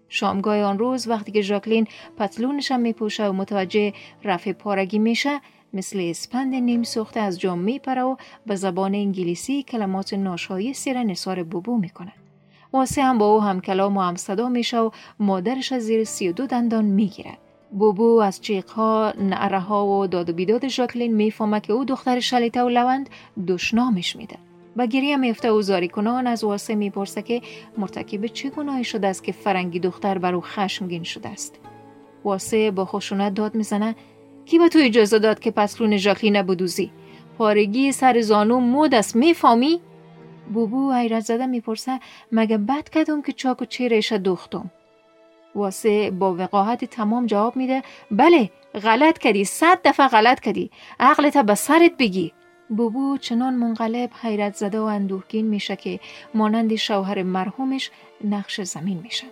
شامگاه 0.08 0.62
آن 0.62 0.78
روز 0.78 1.08
وقتی 1.08 1.32
که 1.32 1.42
ژاکلین 1.42 1.86
پتلونش 2.18 2.72
هم 2.72 2.80
میپوشه 2.80 3.28
و 3.28 3.32
متوجه 3.32 3.92
رفع 4.24 4.52
پارگی 4.52 4.98
میشه 4.98 5.40
مثل 5.72 5.98
اسپند 6.02 6.54
نیم 6.54 6.82
سوخته 6.82 7.20
از 7.20 7.40
جام 7.40 7.58
میپره 7.58 8.02
و 8.02 8.16
به 8.46 8.56
زبان 8.56 8.94
انگلیسی 8.94 9.62
کلمات 9.62 10.14
ناشایستی 10.14 10.94
را 10.94 11.02
نصار 11.02 11.42
بوبو 11.42 11.78
می‌کنه. 11.78 12.12
واسه 12.72 13.02
هم 13.02 13.18
با 13.18 13.34
او 13.34 13.42
هم 13.42 13.60
کلام 13.60 13.96
و 13.96 14.00
هم 14.00 14.16
صدا 14.16 14.48
میشه 14.48 14.78
و 14.78 14.90
مادرش 15.18 15.72
از 15.72 15.82
زیر 15.82 16.04
سی 16.04 16.28
و 16.28 16.32
دو 16.32 16.46
دندان 16.46 16.84
می‌گیرد. 16.84 17.38
بوبو 17.72 18.20
از 18.20 18.40
چیقها، 18.40 19.12
نعره 19.20 19.60
ها 19.60 19.86
و 19.86 20.06
داد 20.06 20.30
و 20.30 20.32
بیداد 20.32 20.68
ژاکلین 20.68 21.14
می‌فهمه 21.14 21.60
که 21.60 21.72
او 21.72 21.84
دختر 21.84 22.20
شلیته 22.20 22.62
و 22.62 22.68
لوند 22.68 23.08
دشنامش 23.48 24.16
میده. 24.16 24.36
و 24.76 24.86
گریه 24.86 25.16
میفته 25.16 25.50
و 25.50 25.62
زاری 25.62 25.88
کنان 25.88 26.26
از 26.26 26.44
واسه 26.44 26.74
می‌پرسه 26.74 27.22
که 27.22 27.42
مرتکب 27.78 28.26
چه 28.26 28.50
گناهی 28.50 28.84
شده 28.84 29.06
است 29.06 29.24
که 29.24 29.32
فرنگی 29.32 29.78
دختر 29.78 30.18
بر 30.18 30.34
او 30.34 30.40
خشمگین 30.40 31.02
شده 31.02 31.28
است. 31.28 31.54
واسه 32.24 32.70
با 32.70 32.84
خشونت 32.84 33.34
داد 33.34 33.54
می‌زنه 33.54 33.94
کی 34.50 34.58
به 34.58 34.68
تو 34.68 34.78
اجازه 34.82 35.18
داد 35.18 35.40
که 35.40 35.50
پسلون 35.50 35.96
ژاکلین 35.96 36.42
بدوزی؟ 36.42 36.90
پارگی 37.38 37.92
سر 37.92 38.20
زانو 38.20 38.60
مود 38.60 38.94
است 38.94 39.16
می‌فهمی؟ 39.16 39.80
بوبو 40.54 40.92
حیرت 40.92 41.24
زده 41.24 41.46
می‌پرسه 41.46 42.00
مگه 42.32 42.58
بد 42.58 42.88
کدوم 42.88 43.22
که 43.22 43.32
چاک 43.32 43.62
و 43.62 43.64
چیرش 43.64 44.12
دوختم 44.12 44.70
واسه 45.54 46.10
با 46.10 46.34
وقاحت 46.34 46.84
تمام 46.84 47.26
جواب 47.26 47.56
میده 47.56 47.82
بله 48.10 48.50
غلط 48.82 49.18
کردی 49.18 49.44
صد 49.44 49.78
دفعه 49.84 50.08
غلط 50.08 50.40
کردی 50.40 50.70
عقلت 51.00 51.38
به 51.38 51.54
سرت 51.54 51.92
بگی 51.98 52.32
بوبو 52.68 53.18
چنان 53.18 53.54
منقلب 53.54 54.10
حیرت 54.22 54.54
زده 54.54 54.80
و 54.80 54.82
اندوهگین 54.82 55.46
میشه 55.46 55.76
که 55.76 56.00
مانند 56.34 56.74
شوهر 56.74 57.22
مرحومش 57.22 57.90
نقش 58.24 58.60
زمین 58.60 59.00
میشه 59.02 59.26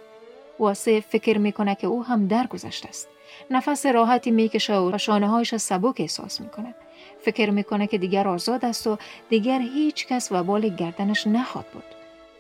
واسه 0.59 1.01
فکر 1.01 1.39
می‌کنه 1.39 1.75
که 1.75 1.87
او 1.87 2.05
هم 2.05 2.27
درگذشته 2.27 2.89
است 2.89 3.09
نفس 3.51 3.87
راحتی 3.87 4.31
می‌کشه 4.31 4.79
و 4.79 4.99
شانه 4.99 5.29
هایش 5.29 5.55
سبک 5.55 5.95
احساس 5.99 6.41
می‌کنه. 6.41 6.75
فکر 7.21 7.51
می‌کنه 7.51 7.87
که 7.87 7.99
دیگر 7.99 8.29
آزاد 8.29 8.65
است 8.65 8.87
و 8.87 8.99
دیگر 9.29 9.61
هیچ 9.61 10.07
کس 10.07 10.33
و 10.33 10.43
بال 10.43 10.69
گردنش 10.69 11.27
نخواد 11.27 11.65
بود. 11.73 11.85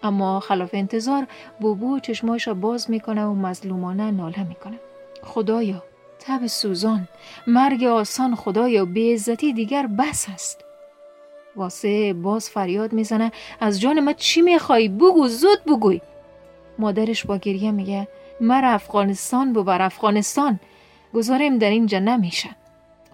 اما 0.02 0.40
خلاف 0.40 0.70
انتظار 0.72 1.26
بوبو 1.60 2.00
چشمایش 2.00 2.48
باز 2.48 2.90
می‌کنه 2.90 3.24
و 3.24 3.34
مظلومانه 3.34 4.10
ناله 4.10 4.42
می‌کنه. 4.42 4.78
خدایا 5.22 5.82
تب 6.18 6.46
سوزان 6.46 7.08
مرگ 7.46 7.84
آسان 7.84 8.34
خدایا 8.34 8.86
عزتی 9.12 9.52
دیگر 9.52 9.86
بس 9.86 10.26
است. 10.34 10.64
واسه 11.56 12.12
باز 12.12 12.50
فریاد 12.50 12.92
می‌زنه 12.92 13.32
از 13.60 13.80
جان 13.80 14.00
ما 14.00 14.12
چی 14.12 14.42
می‌خوای؟ 14.42 14.88
بگو 14.88 15.28
زود 15.28 15.64
بگوی. 15.64 16.00
مادرش 16.78 17.26
با 17.26 17.36
گریه 17.36 17.70
میگه 17.70 18.08
مر 18.40 18.64
افغانستان 18.64 19.52
ببر 19.52 19.82
افغانستان. 19.82 20.60
گذاریم 21.16 21.58
در 21.58 21.70
اینجا 21.70 21.98
نمیشه. 21.98 22.48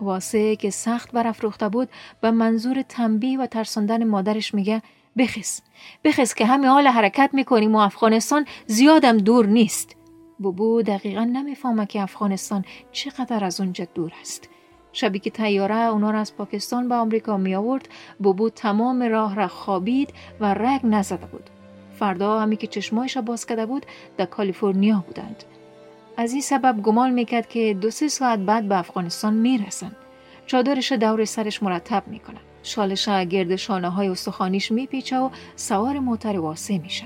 واسه 0.00 0.56
که 0.56 0.71
سخت 0.71 1.12
برافروخته 1.12 1.68
بود 1.68 1.88
به 2.21 2.30
منظور 2.30 2.82
تنبیه 2.82 3.38
و 3.38 3.47
ترساندن 3.47 4.04
مادرش 4.04 4.54
میگه 4.54 4.82
بخیز. 5.16 5.62
بخیز 6.04 6.35
که 6.35 6.47
همه 6.47 6.68
حال 6.68 6.87
حرکت 6.87 7.30
می‌کنیم 7.32 7.75
و 7.75 7.78
افغانستان 7.78 8.47
زیادم 8.66 9.18
دور 9.18 9.47
نیست. 9.47 9.97
بوبو 10.38 10.82
دقیقا 10.82 11.25
نمی‌فهمه 11.25 11.87
که 11.87 12.02
افغانستان 12.02 12.64
چقدر 12.92 13.44
از 13.44 13.61
اونجا 13.61 13.87
دور 13.94 14.12
است. 14.21 14.49
شبی 14.92 15.18
که 15.18 15.30
تیاره 15.30 15.76
اونا 15.76 16.11
را 16.11 16.18
از 16.18 16.37
پاکستان 16.37 16.88
به 16.88 16.94
آمریکا 16.94 17.37
می 17.37 17.54
آورد 17.54 17.88
بوبو 18.18 18.50
تمام 18.50 19.02
راه 19.02 19.35
را 19.35 19.49
خوابید 19.49 20.14
و 20.40 20.54
رگ 20.54 20.80
نزده 20.85 21.26
بود. 21.26 21.50
فردا 21.99 22.40
همی 22.40 22.56
که 22.56 22.66
چشمایش 22.66 23.18
باز 23.18 23.47
کرده 23.47 23.66
بود 23.66 23.87
در 24.16 24.25
کالیفرنیا 24.25 25.04
بودند. 25.06 25.44
از 26.16 26.33
این 26.33 26.42
سبب 26.42 26.83
گمان 26.83 27.11
می‌کرد 27.11 27.49
که 27.49 27.75
دو 27.81 27.90
سه 27.90 28.09
ساعت 28.09 28.38
بعد 28.38 28.69
به 28.69 28.78
افغانستان 28.78 29.35
می‌رسند 29.35 29.97
چادرش 30.47 30.92
دور 30.92 31.25
سرش 31.25 31.62
مرتب 31.62 32.02
می‌کنه 32.07 32.38
شالش 32.62 33.09
گرد 33.09 33.57
شانه 33.57 33.88
های 33.88 34.09
استخوانیش 34.09 34.73
میپیچه 34.73 35.19
و 35.19 35.31
سوار 35.57 35.99
موتر 35.99 36.38
واسه 36.38 36.78
میشه 36.78 37.04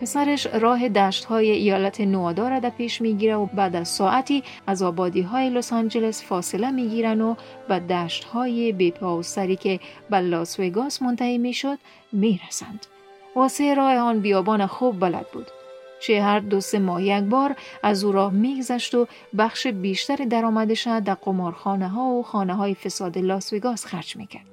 پسرش 0.00 0.46
راه 0.46 0.88
دشت 0.88 1.24
های 1.24 1.50
ایالت 1.50 2.00
نوادا 2.00 2.48
را 2.48 2.58
در 2.58 2.70
پیش 2.70 3.00
می‌گیره 3.00 3.34
و 3.34 3.46
بعد 3.46 3.76
از 3.76 3.88
ساعتی 3.88 4.42
از 4.66 4.82
آبادی 4.82 5.22
های 5.22 5.50
لس 5.50 5.72
آنجلس 5.72 6.24
فاصله 6.24 6.70
می‌گیرن 6.70 7.20
و 7.20 7.34
به 7.68 7.78
دشت 7.78 8.24
های 8.24 8.72
بیپا 8.72 9.18
و 9.18 9.22
سری 9.22 9.56
که 9.56 9.80
به 10.10 10.20
لاس 10.20 10.60
وگاس 10.60 11.02
منتهی 11.02 11.38
می‌شد 11.38 11.78
می‌رسند. 12.12 12.86
واسه 13.36 13.74
راه 13.74 13.96
آن 13.96 14.20
بیابان 14.20 14.66
خوب 14.66 15.00
بلد 15.00 15.26
بود. 15.32 15.46
چه 16.02 16.22
هر 16.22 16.40
دو 16.40 16.60
سه 16.60 16.78
ماه 16.78 17.02
یک 17.02 17.24
بار 17.24 17.56
از 17.82 18.04
او 18.04 18.12
راه 18.12 18.32
میگذشت 18.32 18.94
و 18.94 19.06
بخش 19.38 19.66
بیشتر 19.66 20.16
درآمدش 20.16 20.86
در 20.86 21.14
قمارخانه 21.14 21.88
ها 21.88 22.04
و 22.04 22.22
خانه 22.22 22.54
های 22.54 22.74
فساد 22.74 23.18
لاس 23.18 23.52
وگاس 23.52 23.86
خرج 23.86 24.16
می‌کرد. 24.16 24.46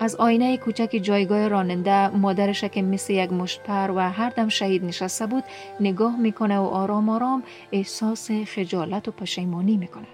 از 0.00 0.16
آینه 0.16 0.56
کوچک 0.56 1.00
جایگاه 1.02 1.48
راننده 1.48 2.08
مادرش 2.08 2.64
که 2.64 2.82
مثل 2.82 3.12
یک 3.12 3.32
مشتپر 3.32 3.90
و 3.90 3.98
هر 3.98 4.30
دم 4.30 4.48
شهید 4.48 4.84
نشسته 4.84 5.26
بود 5.26 5.44
نگاه 5.80 6.16
می‌کنه 6.16 6.58
و 6.58 6.64
آرام 6.64 7.08
آرام 7.08 7.42
احساس 7.72 8.30
خجالت 8.30 9.08
و 9.08 9.10
پشیمانی 9.10 9.76
می‌کنه. 9.76 10.06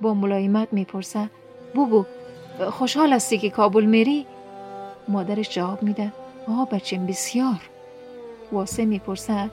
با 0.00 0.14
ملایمت 0.14 0.68
می‌پرسه 0.72 1.30
بوبو 1.74 2.04
خوشحال 2.70 3.12
هستی 3.12 3.38
که 3.38 3.50
کابل 3.50 3.84
میری؟ 3.84 4.26
مادرش 5.08 5.50
جواب 5.50 5.82
میده 5.82 6.12
آه 6.48 6.68
بچم 6.68 7.06
بسیار. 7.06 7.60
واسه 8.52 8.84
می‌پرسه 8.84 9.50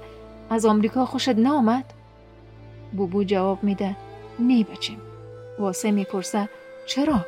از 0.51 0.65
آمریکا 0.65 1.05
خوشت 1.05 1.29
نامد؟ 1.29 1.85
بوبو 2.93 3.23
جواب 3.23 3.63
میده 3.63 3.95
نه 4.39 4.63
بچم. 4.63 4.97
واسه 5.59 5.91
می‌پرسه 5.91 6.49
چرا؟ 6.87 7.25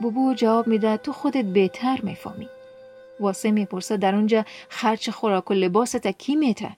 بوبو 0.00 0.34
جواب 0.34 0.66
میده 0.66 0.96
تو 0.96 1.12
خودت 1.12 1.44
بهتر 1.44 2.00
می‌فهمی 2.02 2.48
واسه 3.20 3.50
می‌پرسه 3.50 3.96
در 3.96 4.14
اونجا 4.14 4.44
خرچ 4.68 5.10
خوراک 5.10 5.50
و 5.50 5.54
لباست 5.54 6.06
کی 6.06 6.36
میته 6.36 6.76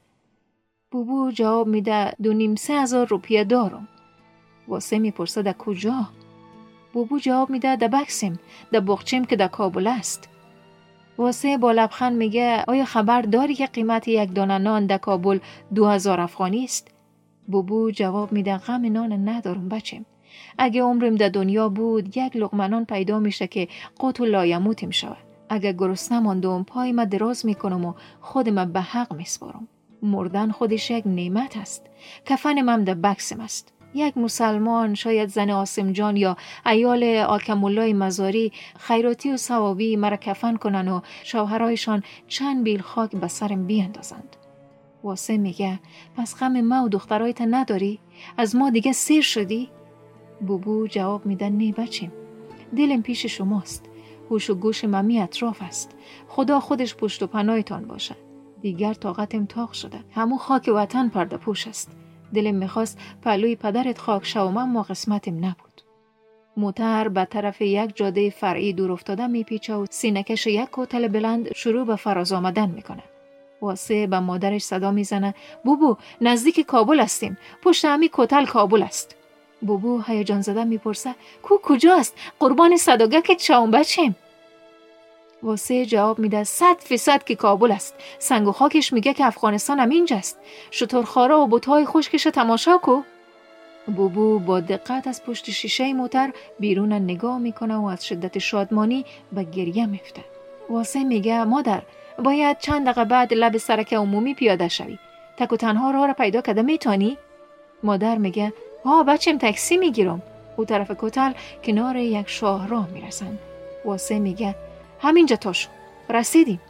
بوبو 0.91 1.31
جواب 1.31 1.67
میده 1.67 2.13
دو 2.23 2.33
نیم 2.33 2.55
سه 2.55 2.75
هزار 2.75 3.07
روپیه 3.07 3.45
دارم 3.45 3.89
واسه 4.69 4.99
می‌پرسه 4.99 5.43
در 5.43 5.53
کجا 5.53 6.09
بوبو 6.93 7.19
جواب 7.19 7.51
میده 7.51 7.77
در 7.77 7.89
بکسیم 7.89 8.39
در 8.73 8.81
بخچیم 8.81 9.25
که 9.25 9.37
در 9.37 9.49
کابل 9.49 9.87
است 9.87 10.29
واسه 11.19 11.59
با 11.59 11.73
لبخند 11.73 12.17
میگه 12.17 12.65
آیا 12.69 12.85
خبر 12.85 13.23
داری 13.23 13.55
که 13.55 13.67
قیمت 13.67 14.09
یک 14.09 14.35
دانه 14.35 14.59
نان 14.59 14.87
در 14.87 14.99
کابل 14.99 15.39
دو 15.75 15.87
هزار 15.87 16.21
افغانی 16.21 16.65
است؟ 16.65 16.89
بوبو 17.49 17.91
جواب 17.91 18.33
میده 18.33 18.57
غم 18.57 18.93
نان 18.93 19.29
ندارم 19.29 19.69
بچم 19.69 20.05
اگه 20.59 20.83
عمرم 20.83 21.15
در 21.15 21.29
دنیا 21.29 21.69
بود 21.69 22.17
یک 22.17 22.37
لغمنان 22.37 22.85
پیدا 22.85 23.19
میشه 23.19 23.47
که 23.47 23.69
قوت 23.99 24.21
و 24.21 24.25
لایموتیم 24.25 24.91
شود 24.91 25.17
اگه 25.49 25.73
گرسنه 25.73 26.21
ماندم 26.21 26.63
پای 26.63 26.93
ما 26.93 27.05
دراز 27.05 27.47
می‌کنم 27.47 27.85
و 27.85 27.95
خودم 28.21 28.73
به 28.73 28.81
حق 28.81 29.13
میسپارم. 29.13 29.69
مردن 30.03 30.51
خودش 30.51 30.91
یک 30.91 31.07
نعمت 31.07 31.57
است. 31.57 31.87
کفن 32.25 32.61
مم 32.61 32.85
در 32.85 32.95
بکسم 32.95 33.41
است. 33.41 33.76
یک 33.97 34.19
مسلمان 34.19 34.95
شاید 34.95 35.29
زن 35.29 35.51
آسم 35.51 35.93
جان 35.93 36.17
یا 36.17 36.37
ایال 36.67 37.05
آکمولای 37.05 37.93
مزاری 37.93 38.53
خیراتی 38.79 39.33
و 39.33 39.37
ثوابی 39.37 39.97
مرا 39.97 40.17
کفن 40.17 40.57
کنن 40.57 40.89
و 40.89 41.01
شوهرایشان 41.25 42.03
چند 42.29 42.65
بیل 42.65 42.81
خاک 42.81 43.11
به 43.11 43.29
سرم 43.29 43.67
بیاندازند 43.67 44.37
واسه 45.05 45.37
میگه 45.37 45.79
پس 46.17 46.37
غم 46.37 46.61
ما 46.61 46.85
و 46.85 46.89
دخترایت 46.89 47.41
نداری؟ 47.41 47.99
از 48.37 48.57
ما 48.57 48.71
دیگه 48.71 48.93
سیر 48.93 49.23
شدی؟ 49.23 49.69
بوبو 50.47 50.87
جواب 50.87 51.27
میدن 51.27 51.53
نه 51.53 51.73
بچیم. 51.73 52.13
دلم 52.77 53.03
پیش 53.03 53.27
شماست. 53.27 53.85
هوش 54.31 54.51
و 54.51 54.55
گوش 54.55 54.85
ممی 54.85 55.21
اطراف 55.21 55.63
است. 55.63 55.91
خدا 56.29 56.61
خودش 56.61 56.95
پشت 56.95 57.23
و 57.23 57.27
پناهتان 57.27 57.85
باشد 57.85 58.17
دیگر 58.61 58.95
طاقتم 58.95 59.47
تاق 59.47 59.73
شده. 59.73 59.99
همو 60.15 60.37
خاک 60.37 60.71
وطن 60.75 61.09
پرده 61.09 61.37
پوش 61.37 61.69
است. 61.69 61.91
دلم 62.35 62.55
می‌خواست 62.55 62.99
پلوی 63.23 63.57
پدرت 63.57 63.99
خاک 63.99 64.27
شوم 64.27 64.57
اما 64.57 64.83
قسمتم 64.83 65.37
نبود. 65.37 65.83
موتر 66.57 67.09
به 67.09 67.25
طرف 67.25 67.61
یک 67.61 67.97
جاده 67.97 68.31
فرعی 68.31 68.73
دور 68.73 68.93
افتاده 68.93 69.27
میپیچه 69.27 69.75
و 69.75 69.87
سینکش 69.91 70.47
یک 70.47 70.71
کوتل 70.71 71.09
بلند 71.09 71.55
شروع 71.55 71.87
به 71.87 71.97
فراز 71.97 72.33
آمدن 72.33 72.71
می‌کنه. 72.71 73.03
واسه 73.63 74.07
به 74.07 74.21
مادرش 74.21 74.63
صدا 74.63 74.91
می‌زنه 74.91 75.35
بوبو 75.65 75.97
نزدیک 76.21 76.61
کابل 76.61 77.01
هستیم. 77.01 77.39
پشت 77.63 77.85
همی 77.85 78.11
کتل 78.13 78.47
کابل 78.47 78.83
است. 78.83 79.17
بوبو 79.63 80.01
هیجان 80.07 80.41
زده 80.41 80.65
می‌پرسه 80.65 81.15
کو 81.43 81.59
کجاست 81.63 82.15
قربان 82.41 82.77
صداگک 82.77 83.37
شاون 83.41 83.71
بچیم 83.71 84.17
واسه 85.43 85.87
جواب 85.87 86.19
میده 86.19 86.45
صد 86.45 86.77
فیصد 86.79 87.25
که 87.25 87.35
کابل 87.35 87.73
است. 87.73 87.95
سنگ 88.19 88.49
و 88.49 88.53
خاکش 88.53 88.93
میگه 88.93 89.15
که 89.15 89.25
افغانستان 89.25 89.81
هم 89.81 89.91
اینجاست. 89.91 90.39
خارا 91.05 91.41
و 91.41 91.47
بوتهای 91.47 91.87
خشکش 91.87 92.23
تماشا 92.23 92.79
کو. 92.79 93.03
بوبو 93.97 94.39
با 94.39 94.61
دقت 94.61 95.07
از 95.07 95.25
پشت 95.25 95.51
شیشه 95.51 95.93
موتر 95.93 96.33
بیرون 96.61 96.93
نگاه 96.93 97.39
می‌کنه 97.39 97.77
و 97.77 97.85
از 97.85 98.07
شدت 98.07 98.39
شادمانی 98.39 99.05
به 99.33 99.45
گریه 99.45 99.87
میفته 99.87 100.25
واسه 100.71 101.05
میگه 101.05 101.45
مادر 101.45 101.83
باید 102.25 102.59
چند 102.59 102.85
دقیقه 102.85 103.05
بعد 103.05 103.35
لب 103.35 103.57
سرک 103.57 103.95
عمومی 103.95 104.35
پیاده 104.35 104.69
شوی. 104.69 104.99
تک 105.37 105.53
و 105.53 105.57
تنها 105.57 105.91
راه 105.91 106.07
را 106.07 106.13
پیدا 106.13 106.41
کرده 106.41 106.63
میتانی 106.63 107.19
مادر 107.83 108.19
میگه 108.19 108.53
ها 108.85 109.03
بچم 109.03 109.39
تاکسی 109.39 109.77
می‌گیرم. 109.77 110.23
او 110.57 110.65
طرف 110.65 110.91
کتل 110.99 111.33
کنار 111.65 111.97
یک 111.97 112.29
شاهراه 112.29 112.89
می‌رسن 112.89 113.39
واسه 113.85 114.19
میگه 114.19 114.55
همینجا 115.01 115.37
تاشو 115.37 115.69
رسیدیم. 116.11 116.61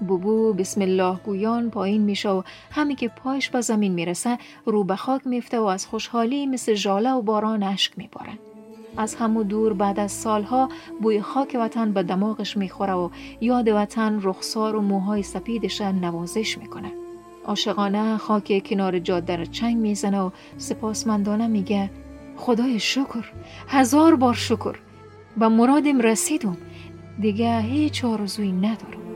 بوبو 0.00 0.52
بسم 0.52 0.80
الله 0.82 1.16
گویان 1.24 1.70
پایین 1.70 2.02
میشه 2.02 2.28
و 2.28 2.42
همی 2.70 2.94
که 2.94 3.08
پایش 3.08 3.50
به 3.50 3.60
زمین 3.60 3.92
می‌رسه 3.92 4.38
رو 4.66 4.84
به 4.84 4.96
خاک 4.96 5.26
میفته 5.26 5.58
و 5.58 5.64
از 5.64 5.86
خوشحالی 5.86 6.46
مثل 6.46 6.74
جاله 6.74 7.12
و 7.12 7.22
باران 7.22 7.62
اشک 7.62 7.92
میباره. 7.98 8.32
از 8.96 9.14
همو 9.14 9.42
دور 9.42 9.72
بعد 9.72 10.00
از 10.00 10.12
سالها 10.12 10.68
بوی 11.02 11.20
خاک 11.20 11.56
وطن 11.60 11.92
به 11.92 12.02
دماغش 12.02 12.56
می‌خوره 12.56 12.92
و 12.92 13.10
یاد 13.40 13.68
وطن 13.68 14.20
رخسار 14.22 14.76
و 14.76 14.80
موهای 14.80 15.22
سپیدش 15.22 15.80
نوازش 15.80 16.58
می‌کنه. 16.58 16.92
عاشقانه 17.44 18.16
خاک 18.16 18.62
کنار 18.66 18.98
جاده 18.98 19.36
را 19.36 19.44
چنگ 19.44 19.76
می‌زنه 19.76 20.20
و 20.20 20.30
سپاسمندانه 20.56 21.46
میگه 21.46 21.90
خدای 22.36 22.80
شکر 22.80 23.32
هزار 23.68 24.16
بار 24.16 24.34
شکر. 24.34 24.76
به 25.36 25.48
مرادم 25.48 26.00
رسیدم 26.00 26.56
دیگه 27.20 27.60
هیچ 27.60 28.04
آرزویی 28.04 28.52
ندارم. 28.52 29.07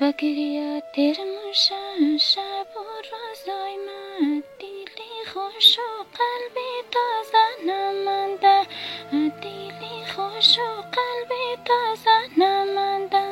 بگریا 0.00 0.80
ترمشن 0.80 2.18
شب 2.20 2.66
و 2.76 2.80
روزای 3.10 3.76
من 3.76 4.42
دیلی 4.58 5.24
خوش 5.32 5.78
و 5.78 6.04
قلبی 6.18 6.70
تازه 6.92 7.72
نمانده 7.72 8.66
دیلی 9.40 10.04
خوش 10.14 10.58
و 10.58 10.82
قلبی 10.82 11.62
تازه 11.64 12.40
نمانده 12.44 13.24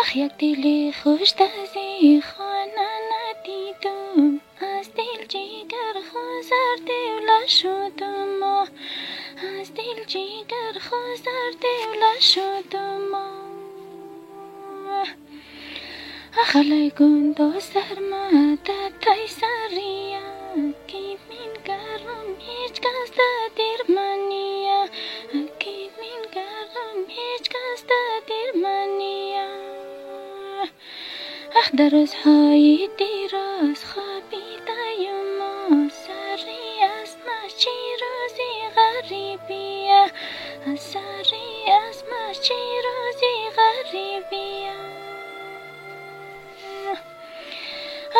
اخ 0.00 0.16
یک 0.16 0.32
دیلی 0.38 0.92
خوش 0.92 1.32
تازی 1.32 2.20
خانه 2.20 2.88
ندیدم. 3.12 4.40
از 4.60 4.94
دل 4.94 5.26
جیگر 5.28 5.94
خوزر 6.12 6.76
دیولا 6.86 7.46
شدم 7.46 8.42
از 9.60 9.74
دل 9.74 10.04
جیگر 10.04 10.72
خوزر 10.72 11.50
دیولا 11.60 12.20
شدم 12.20 13.37
خلای 16.52 16.90
گندو 16.98 17.60
سرماده 17.60 18.80
تای 19.00 19.26
سریا 19.26 20.28
کی 20.86 21.18
من 21.28 21.52
گرم 21.64 22.28
هیچ 22.38 22.80
کس 22.80 23.10
دیر 23.56 23.96
منیا. 23.96 24.86
کی 25.58 25.90
من 25.98 26.22
گرم 26.34 26.98
هیچ 27.08 27.48
کس 27.54 27.84
دیر 28.28 28.62
منیا. 28.62 29.50
اخ 31.56 31.70
در 31.78 31.88
روزهای 31.88 32.88
دیروز 32.98 33.84
خوابیده 33.84 34.80
ما 35.38 35.88
سری 35.88 36.82
از 37.02 37.16
ما 37.26 37.38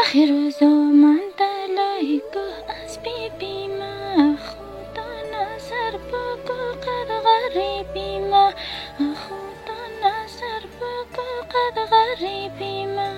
آخر 0.03 0.51
زمان 0.61 1.21
تلاقيكو 1.39 2.47
أسبيبي 2.85 3.69
ما 3.69 4.37
أخوتنا 4.39 5.59
سربكو 5.59 6.59
قد 6.85 7.11
غريبي 7.27 8.19
ما. 8.19 8.55
أخوتنا 9.01 10.27
سربكو 10.27 11.29
قد 11.53 11.79
غريبي 11.93 12.87
ما. 12.87 13.13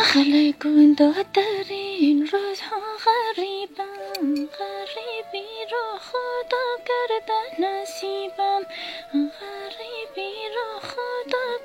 أخليكو 0.00 0.68
انتو 0.68 1.04
الدارين 1.04 2.28
روحو 2.32 2.80
غريبا 3.06 3.90
غريبي 4.58 5.48
روحو 5.72 6.24
تكرد 6.52 7.30
نصيبا 7.60 8.54
غريبا 9.14 9.93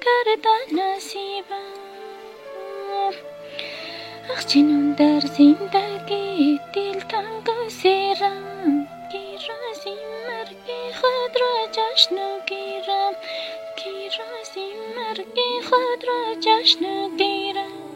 کرده 0.10 0.84
نصیبم. 0.84 1.74
اخ 4.32 4.46
چنون 4.46 4.92
در 4.94 5.20
زندگی 5.20 6.60
دل 6.74 7.00
تنگ 7.00 7.68
سیرم 7.68 8.88
کی 9.12 9.32
رازی 9.48 9.96
مرگ 10.28 10.94
خود 11.02 11.42
را 11.42 11.68
جشن 11.72 12.16
گیرم. 12.48 13.14
کی 13.78 14.10
رازی 14.20 14.70
مرگ 14.96 15.66
خود 15.70 16.06
را 16.08 16.36
جشن 16.40 17.18
گیرم. 17.18 17.90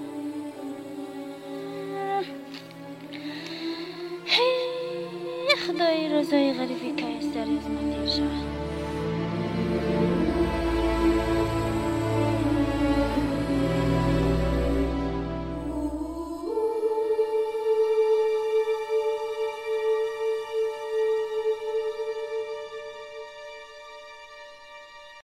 خدای 5.67 6.09
روزای 6.09 6.53
غریبی 6.53 7.01
که 7.01 7.05
از 7.05 7.33
در 7.33 7.41
از 7.41 7.47
من 7.47 8.02